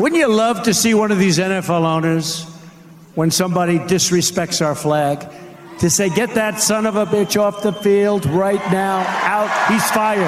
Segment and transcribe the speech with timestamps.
[0.00, 2.44] Wouldn't you love to see one of these NFL owners,
[3.16, 5.30] when somebody disrespects our flag,
[5.80, 9.84] to say, get that son of a bitch off the field right now, out, he's
[9.90, 10.24] fired.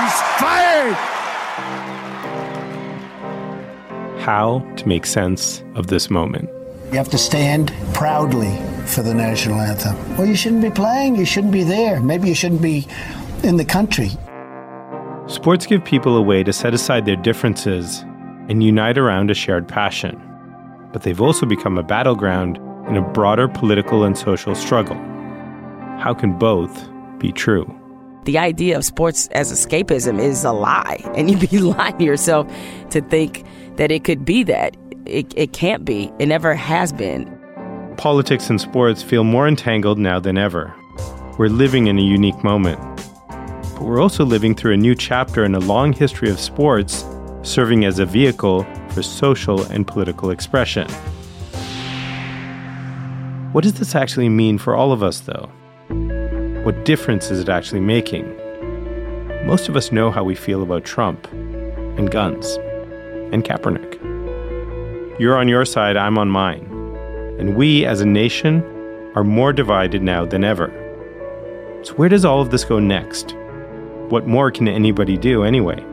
[0.00, 0.94] He's fired!
[4.22, 6.48] How to make sense of this moment.
[6.90, 8.56] You have to stand proudly
[8.86, 9.94] for the national anthem.
[10.16, 12.00] Well, you shouldn't be playing, you shouldn't be there.
[12.00, 12.88] Maybe you shouldn't be
[13.42, 14.12] in the country.
[15.26, 18.06] Sports give people a way to set aside their differences
[18.48, 20.20] and unite around a shared passion.
[20.92, 24.96] But they've also become a battleground in a broader political and social struggle.
[25.98, 26.88] How can both
[27.18, 27.72] be true?
[28.24, 32.52] The idea of sports as escapism is a lie, and you'd be lying to yourself
[32.90, 33.44] to think
[33.76, 34.76] that it could be that.
[35.06, 36.12] It, it can't be.
[36.18, 37.38] It never has been.
[37.96, 40.74] Politics and sports feel more entangled now than ever.
[41.38, 42.80] We're living in a unique moment.
[43.28, 47.04] But we're also living through a new chapter in a long history of sports
[47.42, 50.88] serving as a vehicle for social and political expression.
[53.52, 55.50] What does this actually mean for all of us, though?
[56.64, 58.24] What difference is it actually making?
[59.44, 62.56] Most of us know how we feel about Trump and guns
[63.32, 63.98] and Kaepernick.
[65.18, 66.64] You're on your side, I'm on mine.
[67.38, 68.62] And we as a nation
[69.14, 70.70] are more divided now than ever.
[71.82, 73.34] So, where does all of this go next?
[74.08, 75.84] What more can anybody do anyway?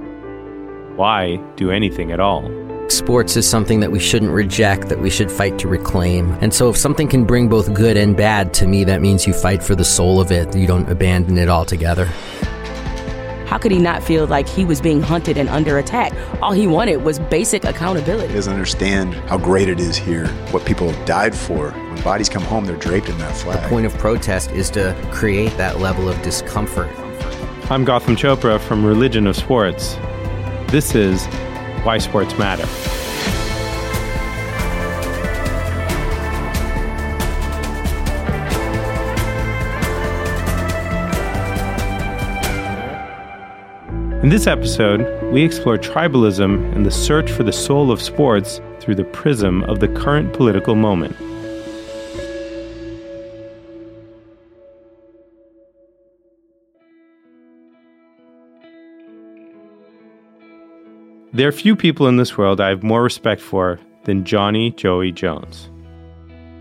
[0.99, 2.43] Why do anything at all?
[2.89, 6.33] Sports is something that we shouldn't reject, that we should fight to reclaim.
[6.41, 9.31] And so, if something can bring both good and bad, to me, that means you
[9.31, 12.03] fight for the soul of it, you don't abandon it altogether.
[13.47, 16.11] How could he not feel like he was being hunted and under attack?
[16.41, 18.27] All he wanted was basic accountability.
[18.27, 21.71] He doesn't understand how great it is here, what people have died for.
[21.71, 23.63] When bodies come home, they're draped in that flag.
[23.63, 26.89] The point of protest is to create that level of discomfort.
[27.71, 29.95] I'm Gotham Chopra from Religion of Sports.
[30.71, 31.25] This is
[31.83, 32.61] Why Sports Matter.
[44.21, 45.01] In this episode,
[45.33, 49.79] we explore tribalism and the search for the soul of sports through the prism of
[49.79, 51.15] the current political moment.
[61.31, 65.11] There are few people in this world I have more respect for than Johnny Joey
[65.11, 65.69] Jones.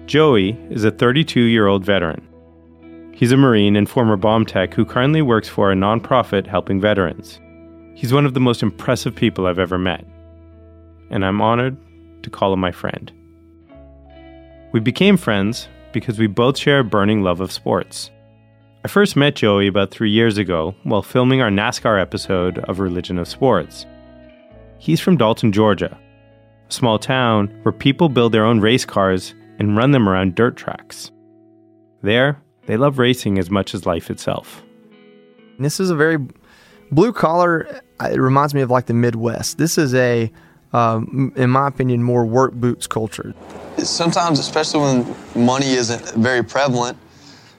[0.05, 2.23] Joey is a 32 year old veteran.
[3.15, 7.41] He's a Marine and former bomb tech who currently works for a nonprofit helping veterans.
[7.95, 10.05] He's one of the most impressive people I've ever met,
[11.09, 11.79] and I'm honored
[12.23, 13.11] to call him my friend.
[14.73, 18.11] We became friends because we both share a burning love of sports.
[18.85, 23.19] I first met Joey about three years ago while filming our NASCAR episode of Religion
[23.19, 23.87] of Sports.
[24.79, 25.99] He's from Dalton, Georgia,
[26.69, 30.57] a small town where people build their own race cars and run them around dirt
[30.57, 31.11] tracks.
[32.03, 34.63] There, they love racing as much as life itself.
[35.59, 36.19] This is a very
[36.93, 37.83] blue collar.
[38.01, 39.59] It reminds me of like the Midwest.
[39.59, 40.31] This is a,
[40.73, 43.35] um, in my opinion, more work boots culture.
[43.79, 46.97] Sometimes, especially when money isn't very prevalent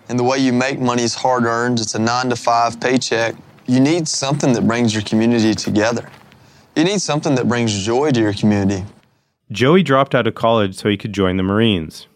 [0.08, 3.36] and the way you make money is hard earned, it's a nine to five paycheck,
[3.68, 6.10] you need something that brings your community together.
[6.80, 8.86] You need something that brings joy to your community.
[9.52, 12.08] Joey dropped out of college so he could join the Marines.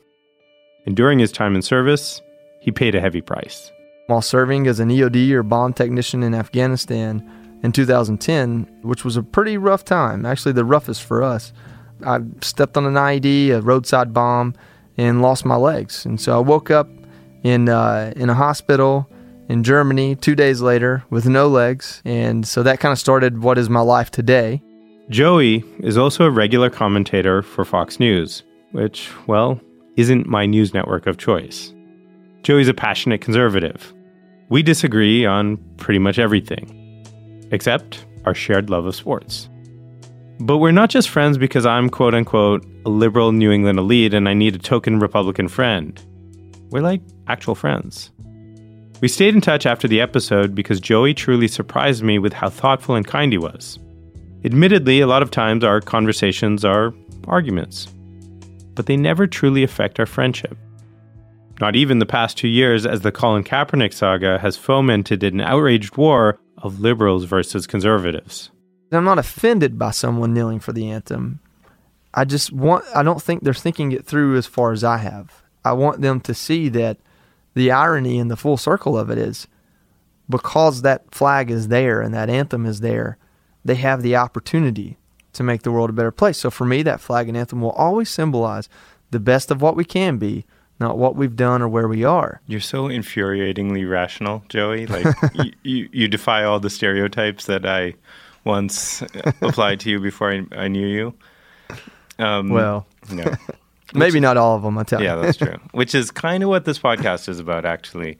[0.85, 2.21] And during his time in service,
[2.61, 3.73] he paid a heavy price.
[4.07, 7.29] While serving as an EOD or bomb technician in Afghanistan
[7.61, 11.51] in 2010, which was a pretty rough time, actually the roughest for us,
[12.05, 14.55] I stepped on an IED, a roadside bomb,
[14.95, 16.05] and lost my legs.
[16.05, 16.87] And so I woke up
[17.43, 19.09] in uh, in a hospital
[19.49, 22.01] in Germany two days later with no legs.
[22.05, 24.61] And so that kind of started what is my life today.
[25.09, 29.59] Joey is also a regular commentator for Fox News, which, well,
[29.97, 31.73] isn't my news network of choice.
[32.43, 33.93] Joey's a passionate conservative.
[34.49, 37.05] We disagree on pretty much everything,
[37.51, 39.49] except our shared love of sports.
[40.39, 44.27] But we're not just friends because I'm quote unquote a liberal New England elite and
[44.27, 46.01] I need a token Republican friend.
[46.69, 48.11] We're like actual friends.
[49.03, 52.95] We stayed in touch after the episode because Joey truly surprised me with how thoughtful
[52.95, 53.77] and kind he was.
[54.45, 56.93] Admittedly, a lot of times our conversations are
[57.27, 57.93] arguments,
[58.75, 60.57] but they never truly affect our friendship.
[61.59, 65.97] Not even the past two years, as the Colin Kaepernick saga has fomented an outraged
[65.97, 68.51] war of liberals versus conservatives.
[68.89, 71.41] I'm not offended by someone kneeling for the anthem.
[72.13, 75.43] I just want, I don't think they're thinking it through as far as I have.
[75.65, 76.99] I want them to see that
[77.53, 79.47] the irony and the full circle of it is
[80.29, 83.17] because that flag is there and that anthem is there,
[83.65, 84.97] they have the opportunity
[85.33, 86.37] to make the world a better place.
[86.37, 88.69] So for me, that flag and anthem will always symbolize
[89.11, 90.45] the best of what we can be,
[90.79, 92.41] not what we've done or where we are.
[92.47, 94.85] You're so infuriatingly rational, Joey.
[94.93, 97.95] Like you, you, you defy all the stereotypes that I
[98.43, 99.01] once
[99.41, 101.13] applied to you before I, I knew you.
[102.19, 103.33] Um, Well, no.
[103.93, 104.77] Maybe not all of them.
[104.77, 105.07] I tell you.
[105.07, 105.57] Yeah, that's true.
[105.71, 108.17] Which is kind of what this podcast is about, actually.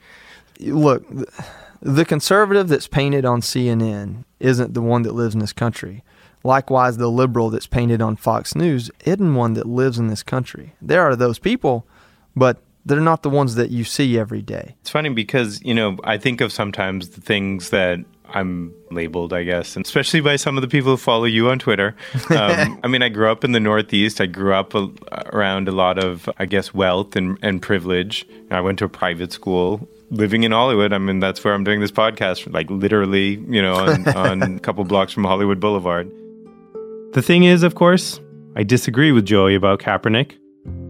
[0.60, 1.06] Look,
[1.82, 6.04] the conservative that's painted on CNN isn't the one that lives in this country.
[6.44, 10.74] Likewise, the liberal that's painted on Fox News isn't one that lives in this country.
[10.82, 11.86] There are those people,
[12.36, 14.76] but they're not the ones that you see every day.
[14.82, 19.44] It's funny because, you know, I think of sometimes the things that I'm labeled, I
[19.44, 21.96] guess, and especially by some of the people who follow you on Twitter.
[22.30, 24.22] Um, I mean, I grew up in the Northeast.
[24.22, 24.90] I grew up a,
[25.28, 28.26] around a lot of, I guess, wealth and, and privilege.
[28.50, 29.88] I went to a private school.
[30.10, 33.76] Living in Hollywood, I mean, that's where I'm doing this podcast, like literally, you know,
[33.76, 36.12] on, on a couple blocks from Hollywood Boulevard.
[37.14, 38.20] The thing is, of course,
[38.56, 40.38] I disagree with Joey about Kaepernick.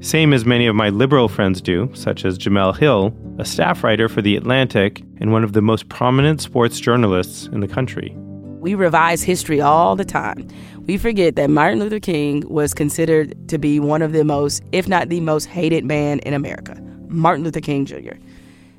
[0.04, 4.10] Same as many of my liberal friends do, such as Jemele Hill, a staff writer
[4.10, 8.14] for The Atlantic and one of the most prominent sports journalists in the country.
[8.60, 10.46] We revise history all the time.
[10.88, 14.90] We forget that Martin Luther King was considered to be one of the most, if
[14.90, 16.78] not the most hated man in America,
[17.08, 18.16] Martin Luther King Jr.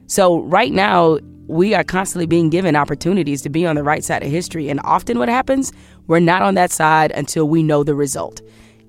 [0.08, 4.22] So, right now, we are constantly being given opportunities to be on the right side
[4.22, 4.68] of history.
[4.68, 5.72] And often, what happens,
[6.06, 8.42] we're not on that side until we know the result.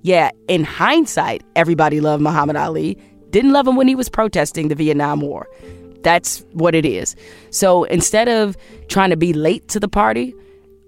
[0.06, 2.96] Yeah, in hindsight, everybody loved Muhammad Ali,
[3.31, 5.48] didn't love him when he was protesting the Vietnam War.
[6.04, 7.16] That's what it is.
[7.50, 8.56] So, instead of
[8.88, 10.36] trying to be late to the party,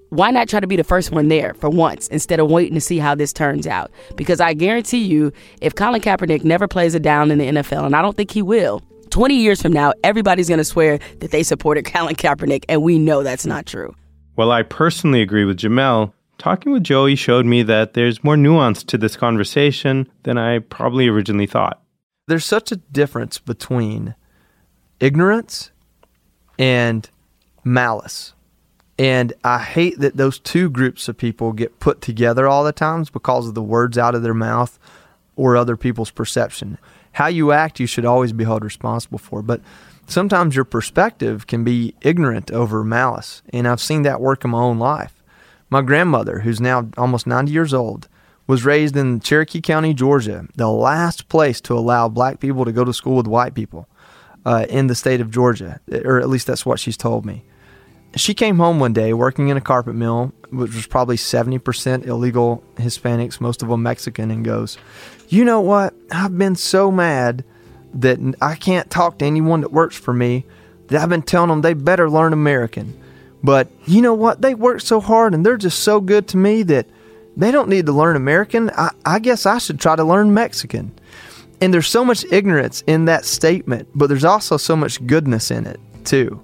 [0.10, 2.80] why not try to be the first one there for once instead of waiting to
[2.80, 3.90] see how this turns out?
[4.16, 5.31] Because I guarantee you,
[5.62, 8.44] if Colin Kaepernick never plays a down in the NFL, and I don't think he
[8.44, 12.84] will, 20 years from now, everybody's going to swear that they supported Colin Kaepernick, and
[12.84, 13.96] we know that's not true.
[14.36, 18.84] Well, I personally agree with Jemele, talking with Joey showed me that there's more nuance
[18.84, 21.81] to this conversation than I probably originally thought.
[22.28, 24.16] There's such a difference between
[25.00, 25.72] ignorance
[26.60, 27.10] and
[27.63, 28.34] malice.
[29.00, 33.10] And I hate that those two groups of people get put together all the times
[33.10, 34.80] because of the words out of their mouth
[35.36, 36.80] or other people's perception.
[37.13, 39.42] How you act, you should always be held responsible for.
[39.42, 39.62] But
[40.07, 43.44] sometimes your perspective can be ignorant over malice.
[43.54, 45.17] And I've seen that work in my own life.
[45.69, 48.08] My grandmother, who's now almost 90 years old,
[48.48, 52.86] was raised in Cherokee County, Georgia, the last place to allow black people to go
[52.86, 53.90] to school with white people
[54.46, 57.44] uh, in the state of Georgia, or at least that's what she's told me.
[58.16, 62.64] She came home one day working in a carpet mill, which was probably 70% illegal
[62.75, 64.78] Hispanics, most of them Mexican, and goes,
[65.28, 65.94] You know what?
[66.10, 67.44] I've been so mad
[67.94, 70.46] that I can't talk to anyone that works for me
[70.88, 72.98] that I've been telling them they better learn American.
[73.44, 74.42] But you know what?
[74.42, 76.88] They work so hard and they're just so good to me that
[77.36, 78.72] they don't need to learn American.
[78.72, 80.98] I, I guess I should try to learn Mexican.
[81.62, 85.66] And there's so much ignorance in that statement, but there's also so much goodness in
[85.66, 86.42] it, too.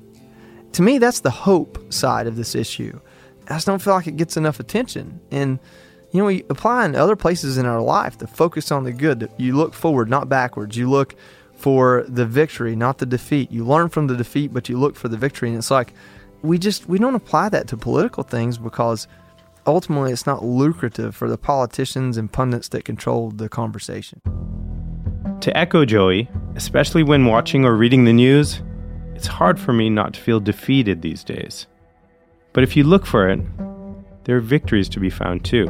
[0.74, 3.00] To me, that's the hope side of this issue.
[3.48, 5.20] I just don't feel like it gets enough attention.
[5.30, 5.60] And,
[6.12, 9.30] you know, we apply in other places in our life to focus on the good.
[9.38, 10.78] You look forward, not backwards.
[10.78, 11.16] You look
[11.56, 13.52] for the victory, not the defeat.
[13.52, 15.50] You learn from the defeat, but you look for the victory.
[15.50, 15.94] And it's like,
[16.44, 19.08] we just, we don't apply that to political things because
[19.66, 24.22] ultimately it's not lucrative for the politicians and pundits that control the conversation.
[25.40, 28.62] To echo Joey, especially when watching or reading the news,
[29.16, 31.66] it's hard for me not to feel defeated these days.
[32.52, 33.40] But if you look for it,
[34.26, 35.68] there are victories to be found too,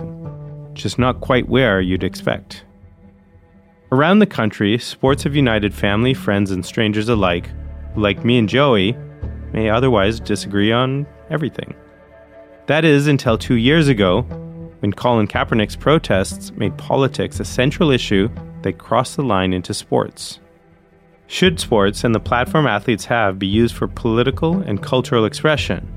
[0.74, 2.66] just not quite where you'd expect.
[3.92, 7.50] Around the country, sports have united family, friends, and strangers alike,
[7.96, 8.98] like me and Joey,
[9.54, 11.74] may otherwise disagree on everything.
[12.66, 14.22] That is until two years ago,
[14.80, 18.30] when Colin Kaepernick's protests made politics a central issue
[18.64, 20.40] that crossed the line into sports.
[21.28, 25.88] Should sports and the platform athletes have be used for political and cultural expression?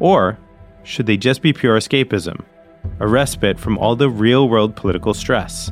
[0.00, 0.36] Or
[0.82, 2.44] should they just be pure escapism,
[2.98, 5.70] a respite from all the real world political stress?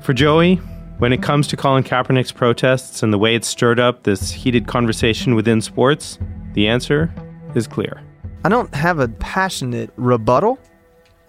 [0.00, 0.60] For Joey,
[0.98, 4.66] when it comes to Colin Kaepernick's protests and the way it stirred up this heated
[4.66, 6.18] conversation within sports,
[6.54, 7.12] the answer
[7.54, 8.02] is clear.
[8.44, 10.58] I don't have a passionate rebuttal.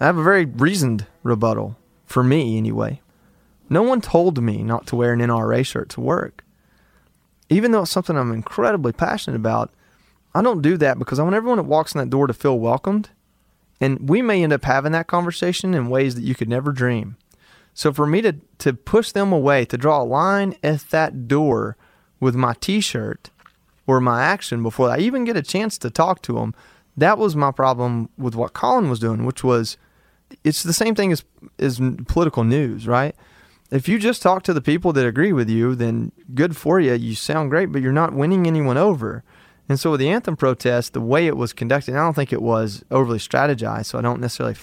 [0.00, 3.00] I have a very reasoned rebuttal, for me anyway.
[3.68, 6.44] No one told me not to wear an NRA shirt to work.
[7.48, 9.70] Even though it's something I'm incredibly passionate about,
[10.34, 12.58] I don't do that because I want everyone that walks in that door to feel
[12.58, 13.10] welcomed.
[13.80, 17.16] And we may end up having that conversation in ways that you could never dream.
[17.80, 21.78] So for me to, to push them away, to draw a line at that door
[22.20, 23.30] with my t shirt
[23.86, 26.54] or my action before I even get a chance to talk to them,
[26.98, 29.78] that was my problem with what Colin was doing, which was
[30.44, 31.24] it's the same thing as
[31.58, 33.16] as political news, right?
[33.70, 36.92] If you just talk to the people that agree with you, then good for you.
[36.92, 39.24] You sound great, but you're not winning anyone over.
[39.70, 42.42] And so with the anthem protest, the way it was conducted, I don't think it
[42.42, 43.86] was overly strategized.
[43.86, 44.56] So I don't necessarily,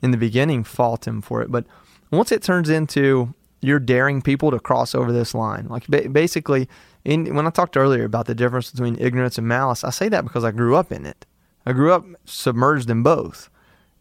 [0.00, 1.50] in the beginning, fault him for it.
[1.52, 1.66] But
[2.10, 6.68] once it turns into you're daring people to cross over this line, like basically,
[7.04, 10.24] in, when I talked earlier about the difference between ignorance and malice, I say that
[10.24, 11.26] because I grew up in it.
[11.66, 13.50] I grew up submerged in both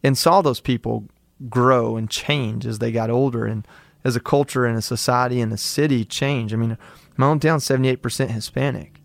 [0.04, 1.06] and saw those people
[1.50, 3.68] grow and change as they got older and
[4.04, 6.54] as a culture and a society and a city change.
[6.54, 6.78] I mean,
[7.18, 9.02] my hometown 78% Hispanic.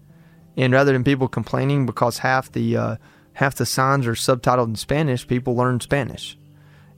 [0.57, 2.97] And rather than people complaining because half the uh,
[3.35, 6.37] half the signs are subtitled in Spanish, people learn Spanish.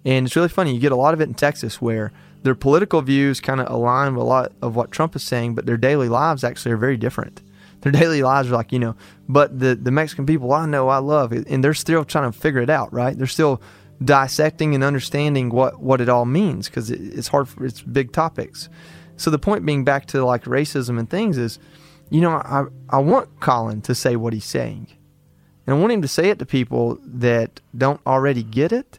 [0.04, 0.74] And it's really funny.
[0.74, 4.14] You get a lot of it in Texas where their political views kind of align
[4.14, 6.96] with a lot of what Trump is saying, but their daily lives actually are very
[6.96, 7.40] different
[7.84, 8.96] their daily lives are like, you know,
[9.28, 12.60] but the, the Mexican people I know, I love, and they're still trying to figure
[12.60, 13.16] it out, right?
[13.16, 13.62] They're still
[14.02, 18.12] dissecting and understanding what, what it all means because it, it's hard, for, it's big
[18.12, 18.68] topics.
[19.16, 21.60] So the point being back to like racism and things is,
[22.10, 24.88] you know, I, I want Colin to say what he's saying.
[25.66, 28.98] And I want him to say it to people that don't already get it.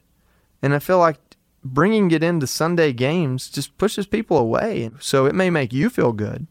[0.65, 1.19] And I feel like
[1.63, 4.89] bringing it into Sunday games just pushes people away.
[4.99, 6.47] So it may make you feel good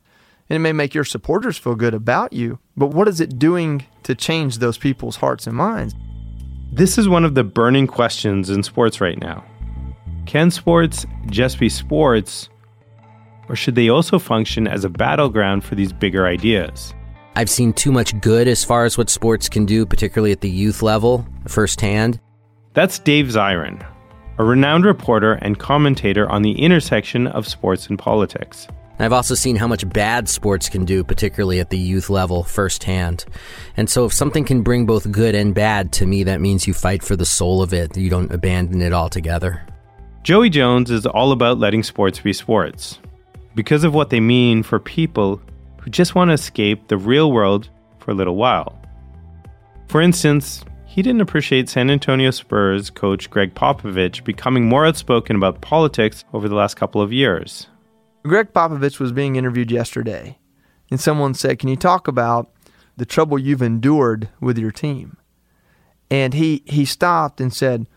[0.48, 3.86] and it may make your supporters feel good about you, but what is it doing
[4.04, 5.96] to change those people's hearts and minds?
[6.72, 9.44] This is one of the burning questions in sports right now.
[10.26, 12.48] Can sports just be sports,
[13.48, 16.94] or should they also function as a battleground for these bigger ideas?
[17.34, 20.50] I've seen too much good as far as what sports can do, particularly at the
[20.50, 22.20] youth level, firsthand.
[22.74, 23.84] That's Dave Zirin,
[24.38, 28.66] a renowned reporter and commentator on the intersection of sports and politics.
[28.98, 33.24] I've also seen how much bad sports can do, particularly at the youth level, firsthand.
[33.76, 36.74] And so, if something can bring both good and bad, to me, that means you
[36.74, 39.66] fight for the soul of it, you don't abandon it altogether.
[40.22, 43.00] Joey Jones is all about letting sports be sports
[43.54, 45.40] because of what they mean for people
[45.78, 48.80] who just want to escape the real world for a little while.
[49.88, 50.64] For instance,
[50.94, 56.48] he didn't appreciate San Antonio Spurs coach Gregg Popovich becoming more outspoken about politics over
[56.48, 57.66] the last couple of years.
[58.22, 60.38] Gregg Popovich was being interviewed yesterday,
[60.92, 62.48] and someone said, Can you talk about
[62.96, 65.16] the trouble you've endured with your team?
[66.12, 67.88] And he, he stopped and said,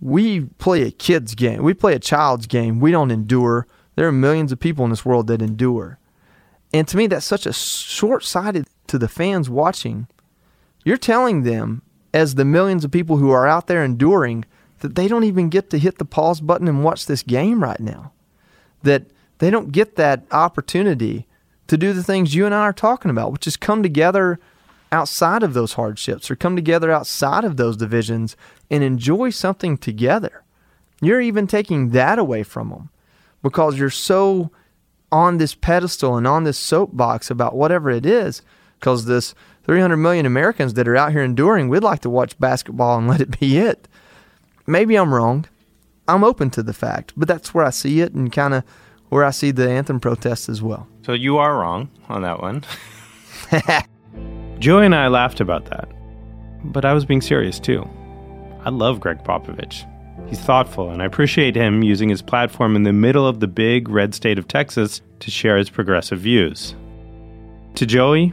[0.00, 1.62] We play a kid's game.
[1.62, 2.80] We play a child's game.
[2.80, 3.68] We don't endure.
[3.94, 6.00] There are millions of people in this world that endure.
[6.72, 10.08] And to me, that's such a short sighted to the fans watching.
[10.84, 11.82] You're telling them,
[12.14, 14.44] as the millions of people who are out there enduring,
[14.78, 17.80] that they don't even get to hit the pause button and watch this game right
[17.80, 18.12] now.
[18.84, 19.06] That
[19.38, 21.26] they don't get that opportunity
[21.66, 24.38] to do the things you and I are talking about, which is come together
[24.92, 28.36] outside of those hardships or come together outside of those divisions
[28.70, 30.44] and enjoy something together.
[31.00, 32.90] You're even taking that away from them
[33.42, 34.52] because you're so
[35.10, 38.42] on this pedestal and on this soapbox about whatever it is
[38.78, 42.98] because this 300 million Americans that are out here enduring, we'd like to watch basketball
[42.98, 43.88] and let it be it.
[44.66, 45.46] Maybe I'm wrong.
[46.06, 48.64] I'm open to the fact, but that's where I see it and kind of
[49.08, 50.86] where I see the anthem protests as well.
[51.02, 52.64] So you are wrong on that one.
[54.58, 55.88] Joey and I laughed about that,
[56.64, 57.88] but I was being serious too.
[58.64, 59.88] I love Gregg Popovich.
[60.28, 63.88] He's thoughtful, and I appreciate him using his platform in the middle of the big
[63.88, 66.74] red state of Texas to share his progressive views.
[67.74, 68.32] To Joey,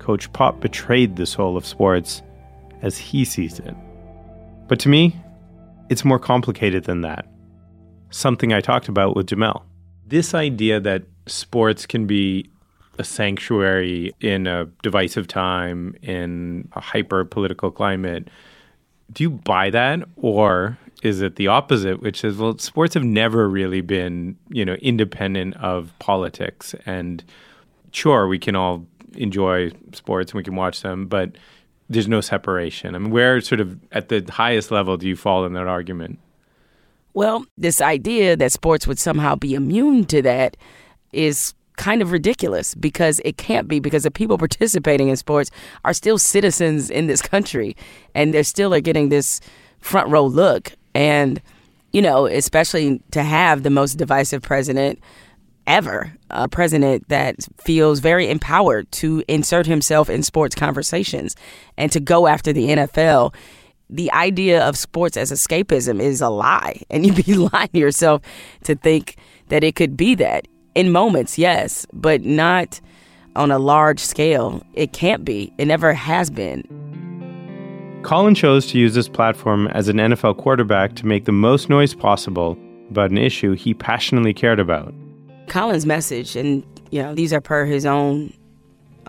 [0.00, 2.22] Coach Pop betrayed the soul of sports
[2.82, 3.76] as he sees it.
[4.66, 5.16] But to me,
[5.88, 7.26] it's more complicated than that.
[8.10, 9.62] Something I talked about with Jemele
[10.10, 12.50] this idea that sports can be
[12.98, 18.28] a sanctuary in a divisive time, in a hyper political climate,
[19.12, 20.00] do you buy that?
[20.16, 24.74] Or is it the opposite, which is, well, sports have never really been, you know,
[24.74, 26.74] independent of politics.
[26.84, 27.24] And
[27.92, 31.32] sure, we can all enjoy sports and we can watch them, but
[31.88, 32.94] there's no separation.
[32.94, 36.18] I mean, where sort of at the highest level do you fall in that argument?
[37.14, 40.56] Well, this idea that sports would somehow be immune to that
[41.12, 45.50] is kind of ridiculous because it can't be because the people participating in sports
[45.84, 47.76] are still citizens in this country
[48.14, 49.40] and they're still are getting this
[49.80, 51.40] front row look and
[51.92, 54.98] you know especially to have the most divisive president
[55.70, 61.36] ever a president that feels very empowered to insert himself in sports conversations
[61.76, 63.34] and to go after the NFL
[63.92, 66.80] the idea of sports as escapism is a lie.
[66.90, 68.22] And you'd be lying to yourself
[68.64, 69.16] to think
[69.48, 70.46] that it could be that.
[70.74, 72.80] In moments, yes, but not
[73.34, 74.64] on a large scale.
[74.74, 75.52] It can't be.
[75.58, 76.62] It never has been.
[78.02, 81.94] Colin chose to use this platform as an NFL quarterback to make the most noise
[81.94, 82.56] possible
[82.88, 84.94] about an issue he passionately cared about.
[85.50, 88.32] Colin's message, and you know, these are per his own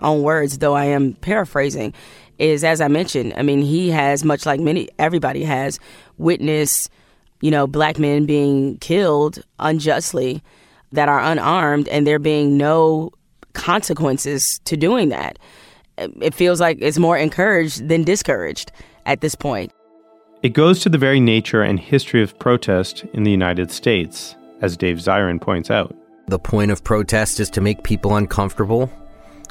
[0.00, 1.94] own words, though I am paraphrasing,
[2.38, 5.78] is as I mentioned, I mean, he has much like many everybody has
[6.18, 6.90] witnessed,
[7.40, 10.42] you know, black men being killed unjustly
[10.90, 13.10] that are unarmed and there being no
[13.52, 15.38] consequences to doing that.
[15.96, 18.72] It feels like it's more encouraged than discouraged
[19.06, 19.72] at this point.
[20.42, 24.76] It goes to the very nature and history of protest in the United States, as
[24.76, 25.94] Dave Zirin points out.
[26.28, 28.90] The point of protest is to make people uncomfortable.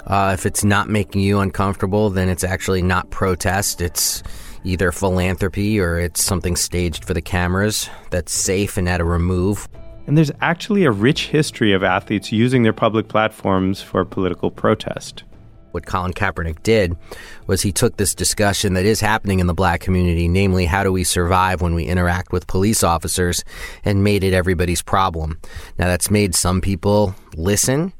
[0.07, 3.81] Uh, if it's not making you uncomfortable, then it's actually not protest.
[3.81, 4.23] It's
[4.63, 9.67] either philanthropy or it's something staged for the cameras that's safe and at a remove.
[10.07, 15.23] And there's actually a rich history of athletes using their public platforms for political protest.
[15.71, 16.95] What Colin Kaepernick did
[17.47, 20.91] was he took this discussion that is happening in the black community, namely, how do
[20.91, 23.43] we survive when we interact with police officers,
[23.83, 25.39] and made it everybody's problem.
[25.77, 27.93] Now, that's made some people listen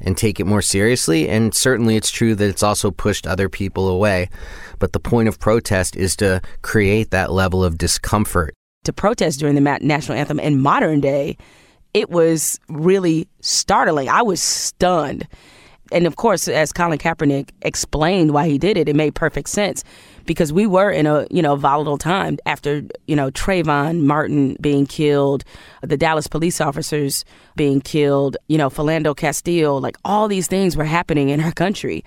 [0.00, 3.88] and take it more seriously, and certainly it's true that it's also pushed other people
[3.88, 4.28] away.
[4.80, 9.54] But the point of protest is to create that level of discomfort to protest during
[9.54, 11.36] the national anthem in modern day,
[11.94, 14.08] it was really startling.
[14.08, 15.28] I was stunned.
[15.92, 19.84] And of course, as Colin Kaepernick explained why he did it, it made perfect sense
[20.24, 24.86] because we were in a you know volatile time after you know Trayvon Martin being
[24.86, 25.44] killed,
[25.82, 27.24] the Dallas police officers
[27.56, 32.04] being killed, you know Philando Castile, like all these things were happening in our country,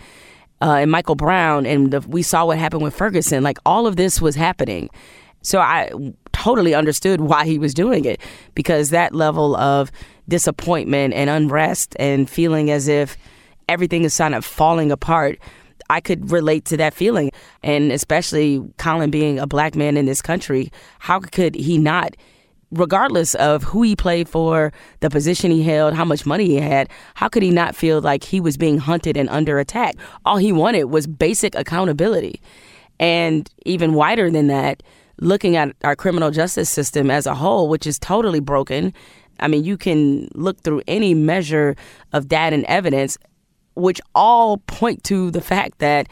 [0.62, 3.44] uh, and Michael Brown, and the, we saw what happened with Ferguson.
[3.44, 4.90] Like all of this was happening,
[5.42, 5.92] so I
[6.32, 8.20] totally understood why he was doing it
[8.56, 9.92] because that level of
[10.28, 13.18] disappointment and unrest and feeling as if
[13.68, 15.40] everything is kind of falling apart.
[15.90, 17.32] I could relate to that feeling.
[17.64, 22.16] And especially Colin being a black man in this country, how could he not?
[22.72, 26.90] Regardless of who he played for, the position he held, how much money he had,
[27.14, 29.96] how could he not feel like he was being hunted and under attack?
[30.26, 32.42] All he wanted was basic accountability.
[33.00, 34.82] And even wider than that,
[35.22, 38.94] looking at our criminal justice system as a whole, which is totally broken.
[39.40, 41.76] I mean, you can look through any measure
[42.14, 43.18] of data and evidence,
[43.76, 46.08] which all point to the fact that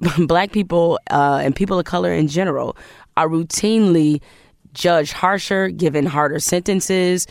[0.18, 2.76] black people uh, and people of color in general
[3.16, 4.20] are routinely
[4.74, 7.26] judged harsher, given harder sentences.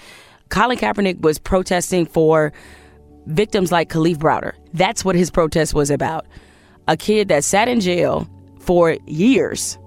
[0.50, 2.52] Colin Kaepernick was protesting for
[3.28, 4.54] victims like Kalief Browder.
[4.74, 6.26] That's what his protest was about.
[6.88, 8.28] A kid that sat in jail
[8.60, 9.78] for years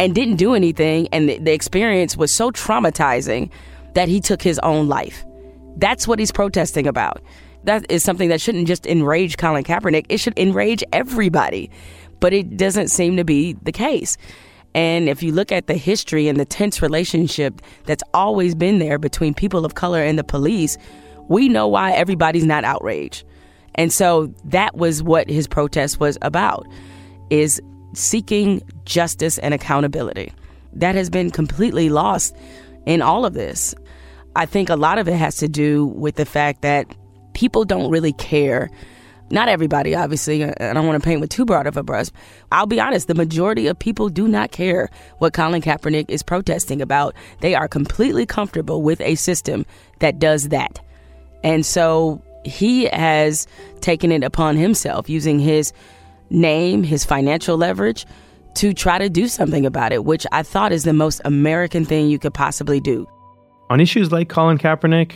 [0.00, 1.08] and didn't do anything.
[1.12, 3.50] And the, the experience was so traumatizing
[3.94, 5.24] that he took his own life.
[5.76, 7.22] That's what he's protesting about.
[7.64, 11.70] That is something that shouldn't just enrage Colin Kaepernick, it should enrage everybody.
[12.20, 14.16] But it doesn't seem to be the case.
[14.74, 18.98] And if you look at the history and the tense relationship that's always been there
[18.98, 20.76] between people of color and the police,
[21.28, 23.24] we know why everybody's not outraged.
[23.74, 26.66] And so that was what his protest was about
[27.30, 27.60] is
[27.94, 30.32] seeking justice and accountability.
[30.72, 32.36] That has been completely lost
[32.86, 33.74] in all of this.
[34.36, 36.86] I think a lot of it has to do with the fact that
[37.38, 38.68] people don't really care.
[39.30, 40.42] Not everybody, obviously.
[40.42, 42.08] I don't want to paint with too broad of a brush.
[42.50, 46.82] I'll be honest, the majority of people do not care what Colin Kaepernick is protesting
[46.82, 47.14] about.
[47.40, 49.66] They are completely comfortable with a system
[50.00, 50.80] that does that.
[51.44, 53.46] And so he has
[53.80, 55.72] taken it upon himself using his
[56.30, 58.04] name, his financial leverage,
[58.54, 62.08] to try to do something about it, which I thought is the most American thing
[62.08, 63.06] you could possibly do.
[63.70, 65.12] On issues like Colin Kaepernick,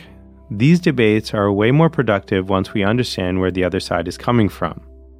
[0.57, 4.49] these debates are way more productive once we understand where the other side is coming
[4.49, 4.79] from,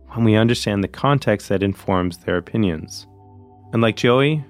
[0.10, 3.08] when we understand the context that informs their opinions.
[3.72, 4.46] And like Joey,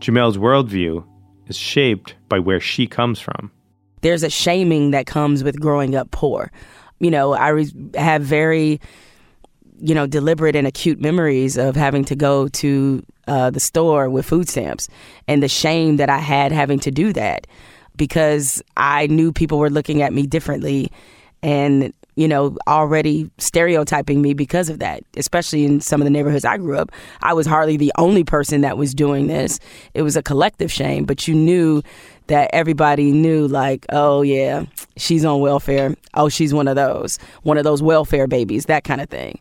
[0.00, 1.06] Jemele's worldview
[1.46, 3.52] is shaped by where she comes from.
[4.00, 6.50] There's a shaming that comes with growing up poor.
[6.98, 8.80] You know, I have very
[9.80, 14.26] you know, deliberate and acute memories of having to go to uh, the store with
[14.26, 14.88] food stamps
[15.28, 17.46] and the shame that I had having to do that
[17.98, 20.90] because I knew people were looking at me differently
[21.42, 26.46] and, you know, already stereotyping me because of that, especially in some of the neighborhoods
[26.46, 26.90] I grew up.
[27.20, 29.60] I was hardly the only person that was doing this.
[29.92, 31.82] It was a collective shame, but you knew
[32.28, 34.64] that everybody knew, like, oh, yeah,
[34.96, 35.94] she's on welfare.
[36.14, 39.38] Oh, she's one of those, one of those welfare babies, that kind of thing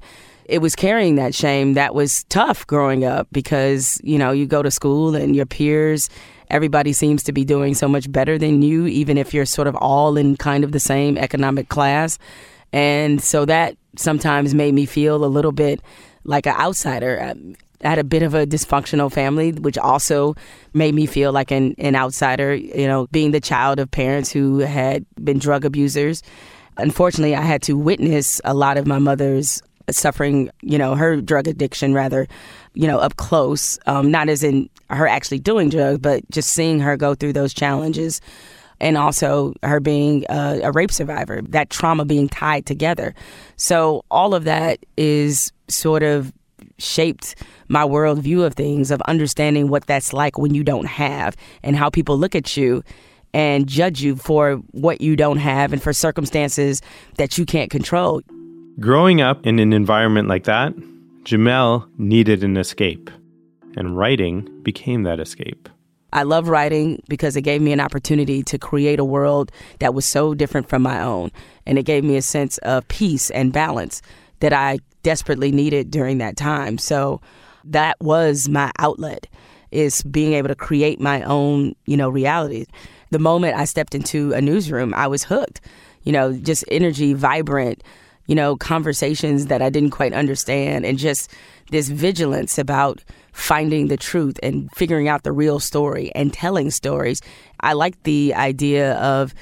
[0.47, 4.63] it was carrying that shame that was tough growing up because, you know, you go
[4.63, 6.09] to school and your peers,
[6.49, 9.75] everybody seems to be doing so much better than you, even if you're sort of
[9.75, 12.17] all in kind of the same economic class.
[12.71, 15.81] And so that sometimes made me feel a little bit
[16.23, 17.33] like an outsider.
[17.83, 20.35] I had a bit of a dysfunctional family, which also
[20.73, 24.59] made me feel like an, an outsider, you know, being the child of parents who
[24.59, 26.23] had been drug abusers.
[26.77, 31.47] Unfortunately, I had to witness a lot of my mother's suffering, you know, her drug
[31.47, 32.27] addiction rather,
[32.73, 36.79] you know, up close, um, not as in her actually doing drugs, but just seeing
[36.79, 38.21] her go through those challenges
[38.79, 43.13] and also her being a, a, rape survivor, that trauma being tied together.
[43.55, 46.31] So all of that is sort of
[46.77, 47.35] shaped
[47.69, 51.89] my worldview of things, of understanding what that's like when you don't have, and how
[51.89, 52.83] people look at you
[53.33, 56.81] and judge you for what you don't have and for circumstances
[57.17, 58.21] that you can't control.
[58.79, 60.71] Growing up in an environment like that,
[61.23, 63.09] Jemele needed an escape,
[63.75, 65.67] and writing became that escape.
[66.13, 70.05] I love writing because it gave me an opportunity to create a world that was
[70.05, 71.31] so different from my own.
[71.65, 74.03] And it gave me a sense of peace and balance
[74.41, 76.77] that I desperately needed during that time.
[76.77, 77.19] So
[77.63, 79.25] that was my outlet
[79.71, 82.67] is being able to create my own, you know, reality.
[83.09, 85.61] The moment I stepped into a newsroom, I was hooked.
[86.03, 87.83] You know, just energy, vibrant,
[88.27, 91.31] you know, conversations that I didn't quite understand and just
[91.71, 97.21] this vigilance about finding the truth and figuring out the real story and telling stories.
[97.61, 99.33] I like the idea of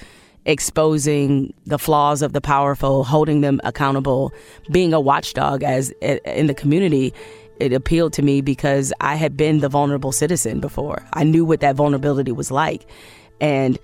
[0.46, 4.32] exposing the flaws of the powerful, holding them accountable,
[4.72, 7.14] being a watchdog as in the community.
[7.60, 11.04] It appealed to me because I had been the vulnerable citizen before.
[11.14, 12.86] I knew what that vulnerability was like.
[13.42, 13.80] And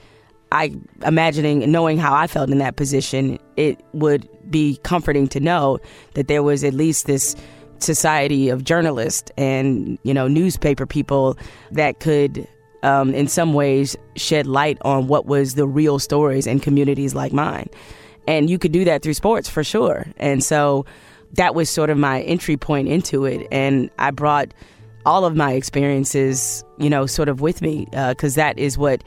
[0.52, 0.74] I
[1.06, 5.80] imagining knowing how I felt in that position, it would be comforting to know
[6.14, 7.36] that there was at least this
[7.80, 11.38] society of journalists and you know newspaper people
[11.72, 12.48] that could
[12.84, 17.32] um, in some ways shed light on what was the real stories in communities like
[17.32, 17.70] mine.
[18.28, 20.08] And you could do that through sports for sure.
[20.18, 20.86] And so
[21.34, 23.48] that was sort of my entry point into it.
[23.52, 24.54] And i brought
[25.06, 29.04] all of my experiences you know sort of with me because uh, that is what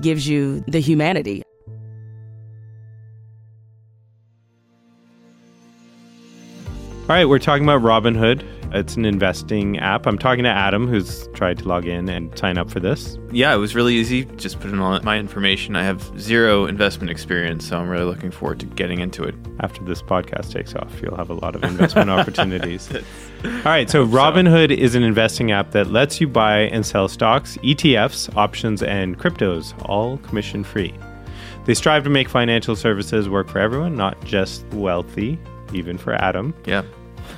[0.00, 1.42] gives you the humanity
[7.04, 8.42] All right, we're talking about Robinhood.
[8.74, 10.04] It's an investing app.
[10.04, 13.16] I'm talking to Adam, who's tried to log in and sign up for this.
[13.30, 14.24] Yeah, it was really easy.
[14.36, 15.76] Just put in all my information.
[15.76, 19.36] I have zero investment experience, so I'm really looking forward to getting into it.
[19.60, 22.92] After this podcast takes off, you'll have a lot of investment opportunities.
[23.44, 24.82] All right, so Robinhood so.
[24.82, 29.72] is an investing app that lets you buy and sell stocks, ETFs, options, and cryptos,
[29.88, 30.92] all commission free.
[31.64, 35.38] They strive to make financial services work for everyone, not just wealthy
[35.72, 36.54] even for Adam.
[36.66, 36.82] Yeah.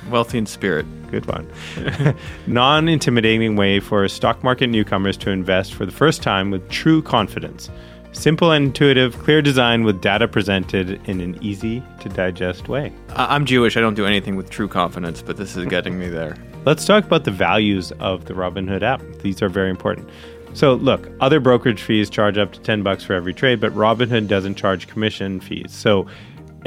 [0.09, 0.85] Wealthy in spirit.
[1.09, 1.49] Good one.
[2.47, 7.01] Non intimidating way for stock market newcomers to invest for the first time with true
[7.01, 7.69] confidence.
[8.13, 12.91] Simple and intuitive, clear design with data presented in an easy to digest way.
[13.09, 13.77] I'm Jewish.
[13.77, 16.35] I don't do anything with true confidence, but this is getting me there.
[16.65, 19.01] Let's talk about the values of the Robinhood app.
[19.21, 20.09] These are very important.
[20.53, 24.27] So, look, other brokerage fees charge up to 10 bucks for every trade, but Robinhood
[24.27, 25.71] doesn't charge commission fees.
[25.71, 26.07] So,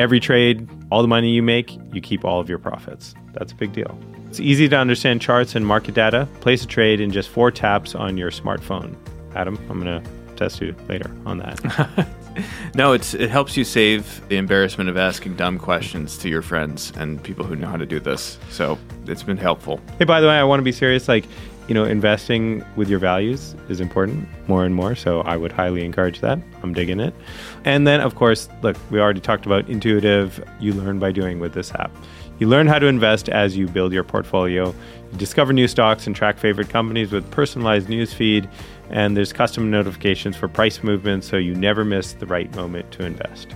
[0.00, 3.14] Every trade, all the money you make, you keep all of your profits.
[3.34, 3.98] That's a big deal.
[4.28, 6.26] It's easy to understand charts and market data.
[6.40, 8.96] Place a trade in just four taps on your smartphone.
[9.34, 12.08] Adam, I'm going to test you later on that.
[12.74, 16.94] no, it's it helps you save the embarrassment of asking dumb questions to your friends
[16.96, 18.38] and people who know how to do this.
[18.48, 19.82] So it's been helpful.
[19.98, 21.08] Hey, by the way, I want to be serious.
[21.08, 21.26] Like,
[21.70, 24.96] you know, investing with your values is important more and more.
[24.96, 26.40] So I would highly encourage that.
[26.64, 27.14] I'm digging it.
[27.64, 31.54] And then, of course, look, we already talked about intuitive, you learn by doing with
[31.54, 31.92] this app.
[32.40, 34.74] You learn how to invest as you build your portfolio.
[35.12, 38.48] You discover new stocks and track favorite companies with personalized news feed.
[38.88, 43.04] And there's custom notifications for price movements so you never miss the right moment to
[43.04, 43.54] invest.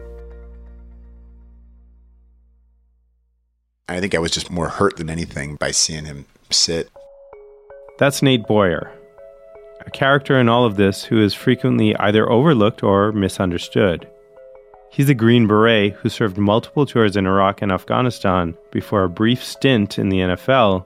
[3.90, 6.90] I think I was just more hurt than anything by seeing him sit.
[8.00, 8.92] That's Nate Boyer,
[9.86, 14.08] a character in all of this who is frequently either overlooked or misunderstood.
[14.92, 19.44] He's a Green Beret who served multiple tours in Iraq and Afghanistan before a brief
[19.44, 20.86] stint in the NFL,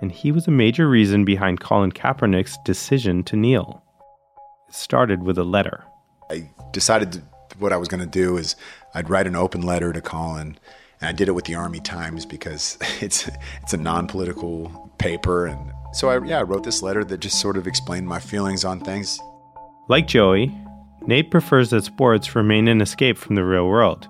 [0.00, 3.82] and he was a major reason behind Colin Kaepernick's decision to kneel.
[4.68, 5.84] It started with a letter.
[6.30, 7.22] I decided
[7.58, 8.54] what I was going to do is
[8.94, 10.58] I'd write an open letter to Colin,
[11.00, 13.28] and I did it with the Army Times because it's
[13.62, 17.56] it's a non-political paper, and so I yeah I wrote this letter that just sort
[17.56, 19.18] of explained my feelings on things.
[19.88, 20.54] Like Joey,
[21.06, 24.06] Nate prefers that sports remain an escape from the real world,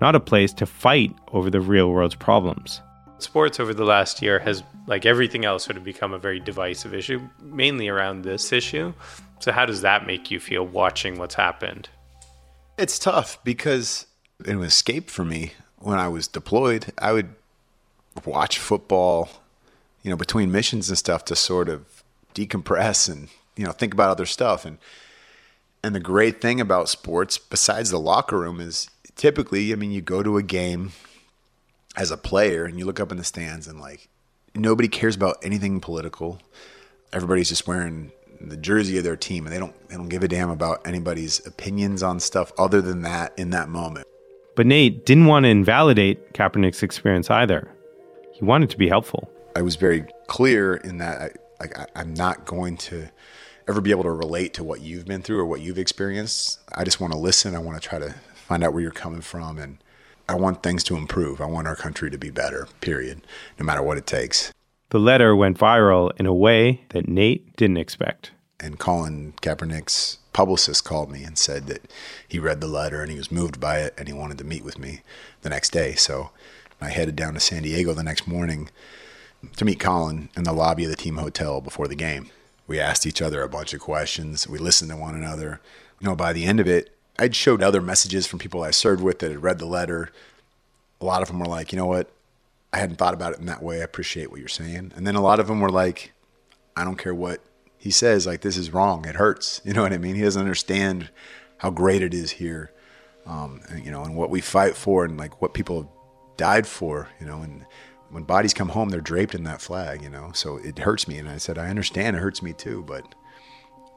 [0.00, 2.82] not a place to fight over the real world's problems.
[3.18, 6.92] Sports over the last year has, like everything else, sort of become a very divisive
[6.92, 8.92] issue, mainly around this issue.
[9.38, 11.88] So, how does that make you feel watching what's happened?
[12.76, 14.06] It's tough because
[14.44, 16.92] it was escape for me when I was deployed.
[16.98, 17.34] I would
[18.24, 19.28] watch football,
[20.02, 22.02] you know, between missions and stuff to sort of
[22.34, 24.64] decompress and you know think about other stuff.
[24.64, 24.78] And
[25.84, 30.00] and the great thing about sports, besides the locker room, is typically, I mean, you
[30.00, 30.92] go to a game
[31.96, 34.08] as a player and you look up in the stands and like
[34.54, 36.40] nobody cares about anything political.
[37.12, 40.28] Everybody's just wearing the jersey of their team and they don't they don't give a
[40.28, 44.06] damn about anybody's opinions on stuff other than that in that moment.
[44.54, 47.68] But Nate didn't want to invalidate Kaepernick's experience either.
[48.32, 49.30] He wanted to be helpful.
[49.54, 53.08] I was very clear in that I, I, I'm not going to
[53.68, 56.60] ever be able to relate to what you've been through or what you've experienced.
[56.74, 57.54] I just want to listen.
[57.54, 59.78] I want to try to find out where you're coming from and
[60.28, 61.40] I want things to improve.
[61.40, 63.22] I want our country to be better, period,
[63.58, 64.52] no matter what it takes.
[64.90, 68.30] The letter went viral in a way that Nate didn't expect.
[68.60, 71.90] And Colin Kaepernick's publicist called me and said that
[72.26, 74.64] he read the letter and he was moved by it and he wanted to meet
[74.64, 75.00] with me
[75.42, 75.94] the next day.
[75.94, 76.30] So
[76.80, 78.68] I headed down to San Diego the next morning
[79.56, 82.30] to meet Colin in the lobby of the team hotel before the game.
[82.66, 84.48] We asked each other a bunch of questions.
[84.48, 85.60] We listened to one another.
[86.00, 89.02] You know, by the end of it, I'd showed other messages from people I served
[89.02, 90.10] with that had read the letter.
[91.00, 92.10] A lot of them were like, you know what?
[92.72, 93.80] I hadn't thought about it in that way.
[93.80, 94.92] I appreciate what you're saying.
[94.96, 96.12] And then a lot of them were like,
[96.76, 97.40] I don't care what
[97.76, 99.06] he says, like, this is wrong.
[99.06, 99.60] It hurts.
[99.64, 100.14] You know what I mean?
[100.14, 101.10] He doesn't understand
[101.58, 102.72] how great it is here,
[103.26, 105.88] um, and, you know, and what we fight for and like what people have
[106.36, 107.66] died for, you know, and
[108.12, 110.30] when bodies come home, they're draped in that flag, you know.
[110.34, 111.18] So it hurts me.
[111.18, 113.14] And I said, I understand it hurts me too, but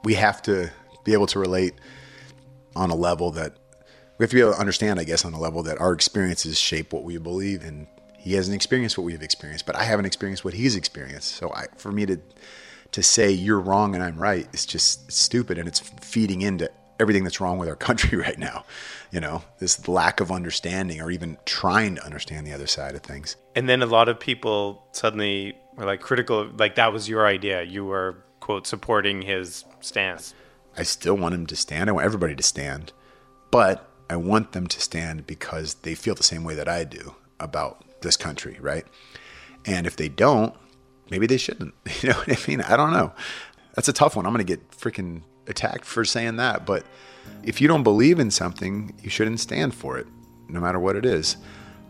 [0.03, 0.71] we have to
[1.03, 1.73] be able to relate
[2.75, 3.57] on a level that
[4.17, 6.57] we have to be able to understand, I guess, on a level that our experiences
[6.57, 7.63] shape what we believe.
[7.63, 11.35] And he hasn't experienced what we've experienced, but I haven't experienced what he's experienced.
[11.35, 12.19] So I, for me to
[12.91, 17.23] to say you're wrong and I'm right, it's just stupid, and it's feeding into everything
[17.23, 18.65] that's wrong with our country right now.
[19.11, 23.01] You know, this lack of understanding or even trying to understand the other side of
[23.01, 23.35] things.
[23.55, 27.63] And then a lot of people suddenly were like critical, like that was your idea.
[27.63, 30.33] You were, quote, supporting his stance.
[30.77, 31.89] I still want him to stand.
[31.89, 32.91] I want everybody to stand.
[33.51, 37.15] But I want them to stand because they feel the same way that I do
[37.39, 38.85] about this country, right?
[39.65, 40.53] And if they don't,
[41.09, 41.73] maybe they shouldn't.
[42.01, 42.61] You know what I mean?
[42.61, 43.13] I don't know.
[43.73, 44.25] That's a tough one.
[44.25, 46.65] I'm going to get freaking attacked for saying that.
[46.65, 46.85] But
[47.43, 50.07] if you don't believe in something, you shouldn't stand for it,
[50.47, 51.37] no matter what it is.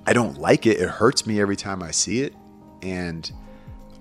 [0.06, 0.80] I don't like it.
[0.80, 2.36] It hurts me every time I see it.
[2.82, 3.32] And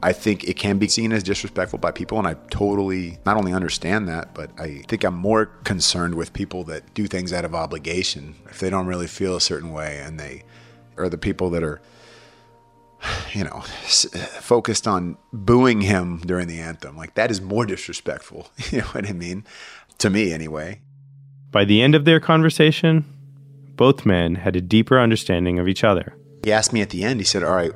[0.03, 2.19] I think it can be seen as disrespectful by people.
[2.19, 6.65] And I totally not only understand that, but I think I'm more concerned with people
[6.65, 8.35] that do things out of obligation.
[8.51, 10.45] If they don't really feel a certain way and they
[10.99, 11.81] are the people that are,
[13.33, 13.61] you know,
[14.41, 16.97] focused on booing him during the anthem.
[16.97, 18.49] Like that is more disrespectful.
[18.71, 19.45] You know what I mean?
[19.99, 20.81] To me, anyway.
[21.51, 23.05] By the end of their conversation,
[23.77, 26.15] both men had a deeper understanding of each other.
[26.45, 27.73] He asked me at the end, he said, All right,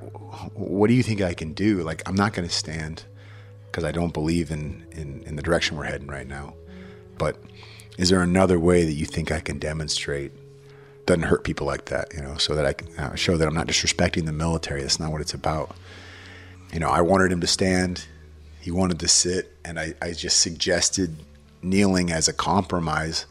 [0.54, 1.82] what do you think I can do?
[1.82, 3.04] Like, I'm not going to stand
[3.66, 6.54] because I don't believe in, in, in the direction we're heading right now.
[7.18, 7.42] But
[7.96, 10.32] is there another way that you think I can demonstrate
[11.08, 13.54] doesn't hurt people like that, you know, so that I can uh, show that I'm
[13.54, 14.82] not disrespecting the military.
[14.82, 15.74] That's not what it's about.
[16.70, 18.04] You know, I wanted him to stand.
[18.60, 21.16] He wanted to sit, and I, I just suggested
[21.62, 23.24] kneeling as a compromise.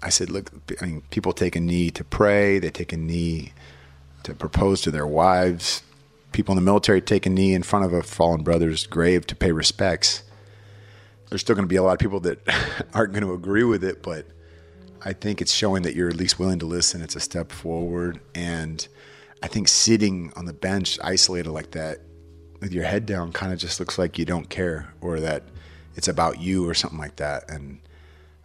[0.00, 2.60] I said, look, I mean, people take a knee to pray.
[2.60, 3.52] They take a knee
[4.22, 5.82] to propose to their wives.
[6.30, 9.34] People in the military take a knee in front of a fallen brother's grave to
[9.34, 10.22] pay respects.
[11.30, 12.38] There's still going to be a lot of people that
[12.94, 14.24] aren't going to agree with it, but
[15.02, 17.02] I think it's showing that you're at least willing to listen.
[17.02, 18.20] It's a step forward.
[18.34, 18.86] And
[19.42, 21.98] I think sitting on the bench isolated like that
[22.60, 25.44] with your head down kind of just looks like you don't care or that
[25.94, 27.50] it's about you or something like that.
[27.50, 27.80] And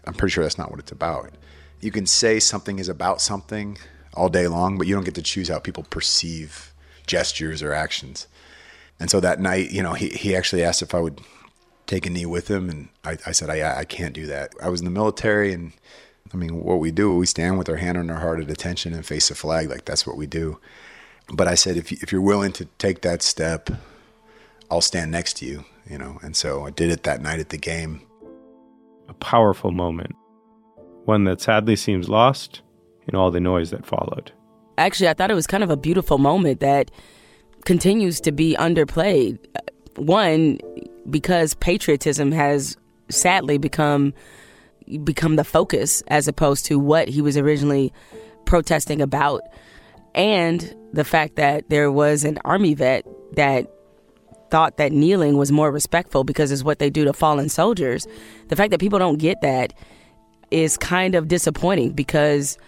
[0.06, 1.32] I'm pretty sure that's not what it's about.
[1.82, 3.78] You can say something is about something
[4.14, 6.74] all day long, but you don't get to choose how people perceive
[7.08, 8.28] gestures or actions.
[9.00, 11.20] And so that night, you know, he, he actually asked if I would
[11.88, 12.70] take a knee with him.
[12.70, 14.54] And I, I said, I, I can't do that.
[14.62, 15.74] I was in the military and
[16.34, 18.94] I mean, what we do, we stand with our hand on our heart at attention
[18.94, 19.70] and face the flag.
[19.70, 20.60] Like that's what we do.
[21.32, 23.70] But I said, if, you, if you're willing to take that step,
[24.70, 26.20] I'll stand next to you, you know.
[26.22, 28.02] And so I did it that night at the game.
[29.08, 30.16] A powerful moment,
[31.06, 32.62] one that sadly seems lost
[33.08, 34.32] in all the noise that followed.
[34.78, 36.90] Actually, I thought it was kind of a beautiful moment that
[37.66, 39.38] continues to be underplayed.
[39.56, 39.60] Uh,
[39.98, 40.60] one,
[41.10, 42.76] because patriotism has
[43.10, 44.14] sadly become
[45.04, 47.94] become the focus as opposed to what he was originally
[48.46, 49.42] protesting about.
[50.16, 53.68] And the fact that there was an army vet that
[54.52, 58.06] thought that kneeling was more respectful because it's what they do to fallen soldiers.
[58.50, 59.74] The fact that people don't get that
[60.52, 62.60] is kind of disappointing because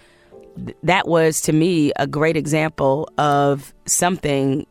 [0.57, 4.65] th- that was to me a great example of something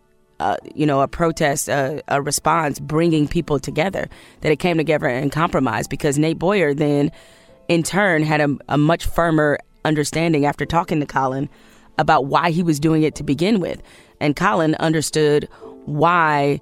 [0.45, 4.11] uh, you know, a protest, uh, a response, bringing people together,
[4.43, 7.11] that it came together and compromised because Nate Boyer then,
[7.69, 11.49] in turn, had a, a much firmer understanding after talking to Colin
[11.97, 13.83] about why he was doing it to begin with.
[14.21, 15.49] And Colin understood
[15.87, 16.61] why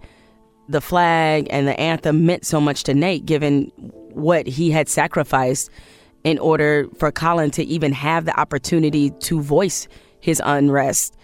[0.68, 3.72] the flag and the anthem meant so much to Nate, given
[4.12, 5.70] what he had sacrificed
[6.22, 9.88] in order for Colin to even have the opportunity to voice
[10.20, 11.16] his unrest